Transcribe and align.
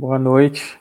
Boa 0.00 0.18
noite. 0.18 0.80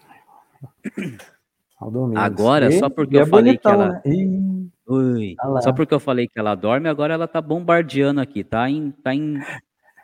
Agora, 2.16 2.72
só 2.72 2.90
porque 2.90 3.18
eu 3.18 3.24
é 3.24 3.26
falei 3.26 3.58
bonitão, 3.58 3.72
que 3.72 3.78
ela. 3.78 4.02
Né? 4.06 4.70
Ui. 4.88 5.36
Só 5.62 5.74
porque 5.74 5.94
eu 5.94 6.00
falei 6.00 6.26
que 6.26 6.40
ela 6.40 6.56
dorme, 6.56 6.88
agora 6.88 7.16
ela 7.16 7.28
tá 7.28 7.42
bombardeando 7.42 8.22
aqui, 8.22 8.46
tá 8.46 8.70
em, 8.70 8.92
tá 8.92 9.14
em, 9.14 9.38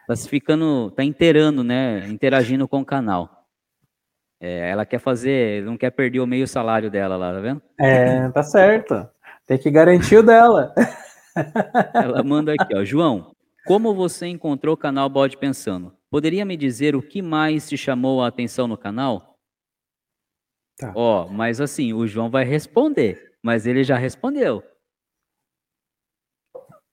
tá 0.06 0.16
se 0.18 0.28
ficando, 0.28 0.92
tá 0.92 1.02
inteirando, 1.02 1.64
né, 1.64 2.06
interagindo 2.10 2.68
com 2.68 2.82
o 2.82 2.86
canal. 2.86 3.46
É, 4.38 4.70
ela 4.70 4.86
quer 4.86 5.00
fazer, 5.00 5.64
não 5.64 5.78
quer 5.78 5.92
perder 5.92 6.20
o 6.20 6.28
meio 6.28 6.46
salário 6.46 6.92
dela 6.92 7.16
lá, 7.16 7.32
tá 7.34 7.40
vendo? 7.40 7.62
É, 7.80 8.28
tá 8.32 8.44
certo. 8.44 9.08
Tem 9.48 9.58
que 9.58 9.72
garantir 9.72 10.18
o 10.18 10.24
dela. 10.24 10.76
Ela 11.94 12.22
manda 12.22 12.54
aqui, 12.54 12.76
ó, 12.76 12.84
João, 12.84 13.32
como 13.66 13.96
você 13.96 14.28
encontrou 14.28 14.74
o 14.74 14.78
canal 14.78 15.08
Bode 15.08 15.38
Pensando? 15.38 15.94
Poderia 16.10 16.46
me 16.46 16.56
dizer 16.56 16.96
o 16.96 17.02
que 17.02 17.22
mais 17.22 17.68
te 17.68 17.78
chamou 17.78 18.22
a 18.24 18.28
atenção 18.28 18.68
no 18.68 18.78
canal? 18.78 19.38
Tá. 20.78 20.92
Ó, 20.96 21.28
mas 21.28 21.62
assim, 21.62 21.94
o 21.94 22.06
João 22.06 22.30
vai 22.30 22.44
responder, 22.44 23.38
mas 23.42 23.66
ele 23.66 23.84
já 23.84 23.98
respondeu. 23.98 24.64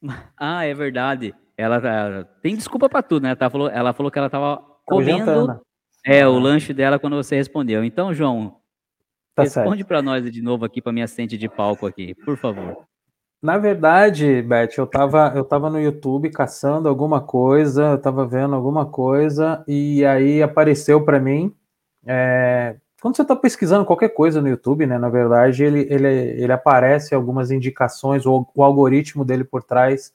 Ah, 0.37 0.65
é 0.65 0.75
verdade. 0.75 1.33
Ela, 1.57 1.77
ela 1.77 2.25
tem 2.43 2.57
desculpa 2.57 2.89
para 2.89 3.05
tudo, 3.05 3.23
né? 3.23 3.37
Ela 3.39 3.51
falou, 3.51 3.71
ela 3.71 3.93
falou 3.93 4.11
que 4.11 4.19
ela 4.19 4.29
tava 4.29 4.57
comendo 4.85 5.63
é 6.05 6.27
o 6.27 6.39
lanche 6.39 6.75
dela 6.75 6.99
quando 6.99 7.17
você 7.17 7.37
respondeu. 7.37 7.85
Então, 7.85 8.13
João, 8.13 8.61
tá 9.35 9.45
responde 9.45 9.85
para 9.85 10.03
nós 10.03 10.29
de 10.31 10.43
novo 10.43 10.65
aqui 10.65 10.83
para 10.83 10.93
minha 10.93 11.05
assistente 11.05 11.39
de 11.39 11.49
palco 11.49 11.87
aqui, 11.87 12.15
por 12.15 12.37
favor. 12.37 12.85
Na 13.43 13.59
verdade, 13.59 14.41
Beth, 14.43 14.71
eu 14.79 14.87
tava, 14.87 15.33
eu 15.35 15.45
tava 15.45 15.69
no 15.69 15.81
YouTube 15.81 16.31
caçando 16.31 16.89
alguma 16.89 17.21
coisa, 17.21 17.93
eu 17.93 17.99
tava 17.99 18.25
vendo 18.25 18.55
alguma 18.55 18.87
coisa 18.87 19.65
e 19.67 20.05
aí 20.05 20.41
apareceu 20.41 21.05
para 21.05 21.19
mim 21.19 21.53
é, 22.07 22.77
quando 23.01 23.17
você 23.17 23.23
está 23.23 23.35
pesquisando 23.35 23.85
qualquer 23.85 24.11
coisa 24.11 24.41
no 24.41 24.49
YouTube, 24.49 24.87
né, 24.87 24.97
na 24.97 25.09
verdade, 25.09 25.65
ele, 25.65 25.87
ele, 25.91 26.07
ele 26.07 26.53
aparece 26.53 27.15
algumas 27.17 27.51
indicações, 27.51 28.25
o, 28.27 28.47
o 28.55 28.63
algoritmo 28.63 29.25
dele 29.25 29.43
por 29.43 29.63
trás, 29.65 30.13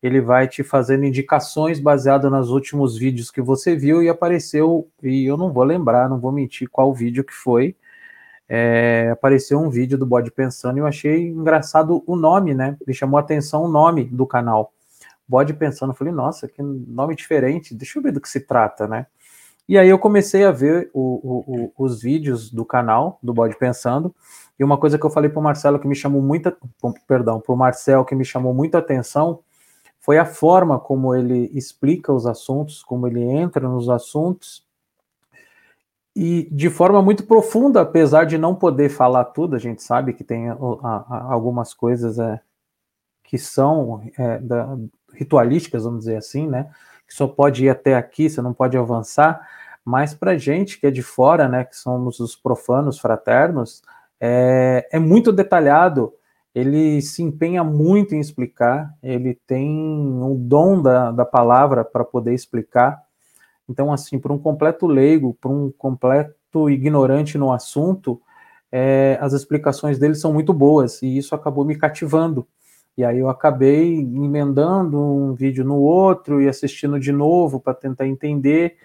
ele 0.00 0.20
vai 0.20 0.46
te 0.46 0.62
fazendo 0.62 1.04
indicações 1.04 1.80
baseado 1.80 2.30
nos 2.30 2.50
últimos 2.50 2.96
vídeos 2.96 3.32
que 3.32 3.42
você 3.42 3.74
viu 3.74 4.00
e 4.02 4.08
apareceu, 4.08 4.88
e 5.02 5.26
eu 5.26 5.36
não 5.36 5.52
vou 5.52 5.64
lembrar, 5.64 6.08
não 6.08 6.20
vou 6.20 6.30
mentir 6.30 6.68
qual 6.70 6.94
vídeo 6.94 7.24
que 7.24 7.34
foi, 7.34 7.74
é, 8.52 9.10
apareceu 9.12 9.60
um 9.60 9.70
vídeo 9.70 9.96
do 9.96 10.04
Bode 10.04 10.32
Pensando 10.32 10.76
e 10.76 10.80
eu 10.80 10.86
achei 10.86 11.28
engraçado 11.28 12.02
o 12.04 12.16
nome, 12.16 12.52
né, 12.52 12.76
me 12.84 12.92
chamou 12.92 13.16
a 13.16 13.20
atenção 13.20 13.62
o 13.62 13.68
nome 13.68 14.04
do 14.04 14.26
canal, 14.26 14.72
Bode 15.26 15.54
Pensando, 15.54 15.90
eu 15.92 15.94
falei, 15.94 16.12
nossa, 16.12 16.48
que 16.48 16.60
nome 16.60 17.14
diferente, 17.14 17.72
deixa 17.72 17.96
eu 17.96 18.02
ver 18.02 18.10
do 18.10 18.20
que 18.20 18.28
se 18.28 18.40
trata, 18.40 18.88
né, 18.88 19.06
e 19.68 19.78
aí 19.78 19.88
eu 19.88 20.00
comecei 20.00 20.44
a 20.44 20.50
ver 20.50 20.90
o, 20.92 21.00
o, 21.00 21.72
o, 21.78 21.84
os 21.84 22.02
vídeos 22.02 22.50
do 22.50 22.64
canal 22.64 23.20
do 23.22 23.32
Bode 23.32 23.56
Pensando. 23.56 24.12
E 24.58 24.64
uma 24.64 24.76
coisa 24.76 24.98
que 24.98 25.06
eu 25.06 25.10
falei 25.10 25.30
para 25.30 25.38
o 25.38 25.42
Marcelo 25.44 25.78
que 25.78 25.86
me 25.86 25.94
chamou 25.94 26.20
muita, 26.20 26.56
perdão, 27.06 27.38
para 27.38 27.52
o 27.52 27.56
Marcel 27.56 28.04
que 28.04 28.16
me 28.16 28.24
chamou 28.24 28.52
muita 28.52 28.78
atenção 28.78 29.38
foi 30.00 30.18
a 30.18 30.24
forma 30.24 30.80
como 30.80 31.14
ele 31.14 31.52
explica 31.54 32.12
os 32.12 32.26
assuntos, 32.26 32.82
como 32.82 33.06
ele 33.06 33.22
entra 33.22 33.68
nos 33.68 33.88
assuntos 33.88 34.68
e 36.14 36.48
de 36.50 36.68
forma 36.68 37.00
muito 37.00 37.24
profunda, 37.24 37.80
apesar 37.80 38.24
de 38.24 38.36
não 38.36 38.54
poder 38.54 38.88
falar 38.88 39.24
tudo, 39.26 39.54
a 39.54 39.58
gente 39.58 39.82
sabe 39.82 40.12
que 40.12 40.24
tem 40.24 40.48
a, 40.48 40.54
a, 40.54 41.32
algumas 41.32 41.72
coisas 41.72 42.18
é, 42.18 42.40
que 43.22 43.38
são 43.38 44.02
é, 44.18 44.38
da, 44.38 44.76
ritualísticas, 45.12 45.84
vamos 45.84 46.00
dizer 46.00 46.16
assim, 46.16 46.48
né? 46.48 46.70
Que 47.06 47.14
só 47.14 47.28
pode 47.28 47.64
ir 47.64 47.68
até 47.68 47.94
aqui, 47.94 48.28
você 48.28 48.42
não 48.42 48.52
pode 48.52 48.76
avançar. 48.76 49.46
Mas 49.84 50.14
para 50.14 50.36
gente 50.36 50.78
que 50.78 50.86
é 50.86 50.90
de 50.90 51.02
fora, 51.02 51.48
né, 51.48 51.64
que 51.64 51.76
somos 51.76 52.20
os 52.20 52.36
profanos 52.36 52.98
fraternos, 52.98 53.82
é, 54.20 54.88
é 54.92 54.98
muito 54.98 55.32
detalhado. 55.32 56.12
Ele 56.54 57.00
se 57.00 57.22
empenha 57.22 57.62
muito 57.62 58.14
em 58.14 58.20
explicar, 58.20 58.92
ele 59.02 59.38
tem 59.46 59.70
o 60.22 60.34
dom 60.34 60.82
da, 60.82 61.12
da 61.12 61.24
palavra 61.24 61.84
para 61.84 62.04
poder 62.04 62.34
explicar. 62.34 63.00
Então, 63.70 63.92
assim, 63.92 64.18
para 64.18 64.32
um 64.32 64.38
completo 64.38 64.86
leigo, 64.88 65.36
para 65.40 65.48
um 65.48 65.70
completo 65.70 66.68
ignorante 66.68 67.38
no 67.38 67.52
assunto, 67.52 68.20
é, 68.72 69.16
as 69.20 69.32
explicações 69.32 69.96
dele 69.96 70.16
são 70.16 70.32
muito 70.32 70.52
boas 70.52 71.00
e 71.02 71.16
isso 71.16 71.36
acabou 71.36 71.64
me 71.64 71.76
cativando. 71.76 72.46
E 72.96 73.04
aí 73.04 73.18
eu 73.18 73.28
acabei 73.28 73.94
emendando 73.94 75.00
um 75.00 75.34
vídeo 75.34 75.64
no 75.64 75.76
outro 75.76 76.42
e 76.42 76.48
assistindo 76.48 76.98
de 76.98 77.12
novo 77.12 77.60
para 77.60 77.72
tentar 77.72 78.08
entender. 78.08 78.76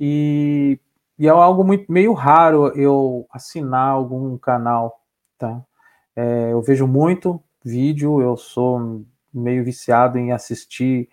E, 0.00 0.80
e 1.16 1.28
é 1.28 1.30
algo 1.30 1.62
muito 1.62 1.90
meio 1.90 2.12
raro 2.12 2.68
eu 2.76 3.26
assinar 3.30 3.90
algum 3.90 4.36
canal, 4.36 5.00
tá? 5.38 5.62
É, 6.16 6.52
eu 6.52 6.60
vejo 6.60 6.86
muito 6.88 7.40
vídeo, 7.64 8.20
eu 8.20 8.36
sou 8.36 9.04
meio 9.32 9.64
viciado 9.64 10.18
em 10.18 10.32
assistir 10.32 11.08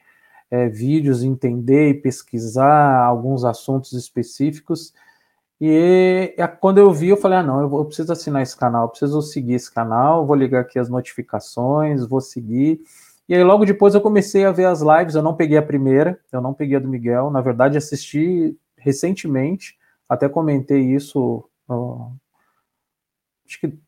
é, 0.51 0.67
vídeos, 0.67 1.23
entender 1.23 1.89
e 1.89 1.93
pesquisar 1.93 3.03
alguns 3.03 3.45
assuntos 3.45 3.93
específicos. 3.93 4.93
E 5.59 6.35
quando 6.59 6.79
eu 6.79 6.91
vi, 6.91 7.09
eu 7.09 7.17
falei: 7.17 7.39
ah, 7.39 7.43
não, 7.43 7.61
eu, 7.61 7.69
vou, 7.69 7.79
eu 7.79 7.85
preciso 7.85 8.11
assinar 8.11 8.41
esse 8.41 8.57
canal, 8.57 8.89
preciso 8.89 9.21
seguir 9.21 9.53
esse 9.53 9.71
canal, 9.73 10.25
vou 10.27 10.35
ligar 10.35 10.61
aqui 10.61 10.77
as 10.77 10.89
notificações, 10.89 12.05
vou 12.05 12.19
seguir. 12.19 12.81
E 13.29 13.35
aí, 13.35 13.43
logo 13.43 13.63
depois, 13.65 13.95
eu 13.95 14.01
comecei 14.01 14.43
a 14.43 14.51
ver 14.51 14.65
as 14.65 14.81
lives. 14.81 15.15
Eu 15.15 15.23
não 15.23 15.35
peguei 15.35 15.57
a 15.57 15.61
primeira, 15.61 16.19
eu 16.31 16.41
não 16.41 16.53
peguei 16.53 16.75
a 16.75 16.79
do 16.79 16.89
Miguel. 16.89 17.31
Na 17.31 17.39
verdade, 17.41 17.77
assisti 17.77 18.57
recentemente, 18.75 19.77
até 20.09 20.27
comentei 20.27 20.81
isso, 20.81 21.47
uh, 21.69 22.11
acho, 23.45 23.59
que, 23.59 23.79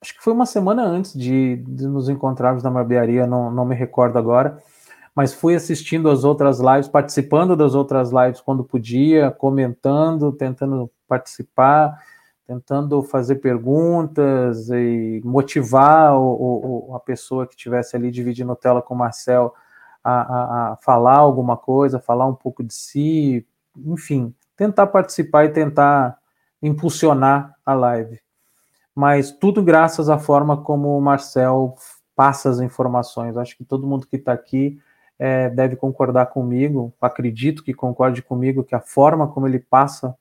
acho 0.00 0.14
que 0.14 0.22
foi 0.22 0.32
uma 0.32 0.46
semana 0.46 0.84
antes 0.84 1.18
de, 1.18 1.56
de 1.56 1.88
nos 1.88 2.08
encontrarmos 2.08 2.62
na 2.62 2.70
barbearia, 2.70 3.26
não, 3.26 3.50
não 3.50 3.64
me 3.64 3.74
recordo 3.74 4.18
agora, 4.18 4.62
mas 5.16 5.32
fui 5.32 5.54
assistindo 5.54 6.10
as 6.10 6.24
outras 6.24 6.60
lives, 6.60 6.88
participando 6.88 7.56
das 7.56 7.74
outras 7.74 8.10
lives 8.12 8.38
quando 8.38 8.62
podia, 8.62 9.30
comentando, 9.30 10.30
tentando 10.30 10.90
participar, 11.08 11.98
tentando 12.46 13.02
fazer 13.02 13.36
perguntas 13.36 14.68
e 14.68 15.22
motivar 15.24 16.14
o, 16.14 16.90
o, 16.90 16.94
a 16.94 17.00
pessoa 17.00 17.46
que 17.46 17.54
estivesse 17.54 17.96
ali 17.96 18.10
dividindo 18.10 18.54
tela 18.54 18.82
com 18.82 18.92
o 18.92 18.98
Marcel 18.98 19.54
a, 20.04 20.12
a, 20.12 20.72
a, 20.72 20.76
falar 20.76 21.16
alguma 21.16 21.56
coisa, 21.56 21.98
falar 21.98 22.26
um 22.26 22.34
pouco 22.34 22.62
de 22.62 22.74
si, 22.74 23.46
enfim, 23.74 24.34
tentar 24.54 24.86
participar 24.88 25.46
e 25.46 25.48
tentar 25.48 26.18
impulsionar 26.62 27.54
a 27.64 27.72
live. 27.72 28.20
Mas 28.94 29.32
tudo 29.32 29.62
graças 29.62 30.10
à 30.10 30.18
forma 30.18 30.58
como 30.58 30.96
o 30.96 31.00
Marcel 31.00 31.74
passa 32.14 32.50
as 32.50 32.60
informações. 32.60 33.38
Acho 33.38 33.56
que 33.56 33.64
todo 33.64 33.86
mundo 33.86 34.06
que 34.06 34.16
está 34.16 34.34
aqui 34.34 34.78
é, 35.18 35.48
deve 35.48 35.76
concordar 35.76 36.26
comigo, 36.26 36.92
acredito 37.00 37.62
que 37.62 37.72
concorde 37.72 38.22
comigo, 38.22 38.64
que 38.64 38.74
a 38.74 38.80
forma 38.80 39.28
como 39.28 39.46
ele 39.46 39.58
passa 39.58 40.16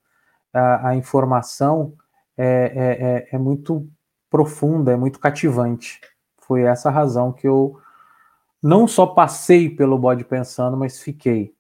a, 0.54 0.90
a 0.90 0.96
informação 0.96 1.94
é, 2.38 2.46
é, 2.46 3.08
é, 3.34 3.36
é 3.36 3.38
muito 3.38 3.90
profunda, 4.30 4.92
é 4.92 4.96
muito 4.96 5.20
cativante. 5.20 6.00
Foi 6.40 6.64
essa 6.64 6.90
a 6.90 6.92
razão 6.92 7.32
que 7.32 7.48
eu 7.48 7.80
não 8.62 8.88
só 8.88 9.06
passei 9.06 9.70
pelo 9.70 9.98
bode 9.98 10.24
pensando, 10.24 10.78
mas 10.78 11.02
fiquei. 11.02 11.56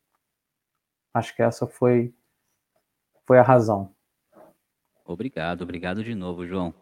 Acho 1.13 1.35
que 1.35 1.41
essa 1.41 1.67
foi, 1.67 2.13
foi 3.25 3.37
a 3.37 3.43
razão. 3.43 3.93
Obrigado, 5.05 5.61
obrigado 5.61 6.03
de 6.03 6.15
novo, 6.15 6.47
João. 6.47 6.73